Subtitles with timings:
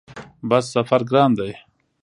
[0.49, 1.51] بس سفر ګران دی؟